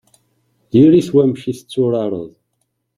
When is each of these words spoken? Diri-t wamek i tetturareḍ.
Diri-t 0.71 1.09
wamek 1.13 1.43
i 1.51 1.53
tetturareḍ. 1.57 2.31